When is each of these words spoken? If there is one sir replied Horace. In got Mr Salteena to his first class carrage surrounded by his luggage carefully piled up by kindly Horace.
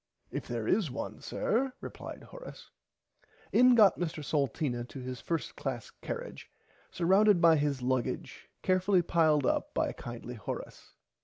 If 0.31 0.47
there 0.47 0.67
is 0.67 0.89
one 0.89 1.21
sir 1.21 1.73
replied 1.79 2.23
Horace. 2.23 2.71
In 3.51 3.75
got 3.75 3.99
Mr 3.99 4.25
Salteena 4.25 4.83
to 4.87 4.99
his 4.99 5.21
first 5.21 5.55
class 5.55 5.91
carrage 6.01 6.49
surrounded 6.89 7.39
by 7.39 7.55
his 7.57 7.83
luggage 7.83 8.49
carefully 8.63 9.03
piled 9.03 9.45
up 9.45 9.75
by 9.75 9.91
kindly 9.91 10.33
Horace. 10.33 10.95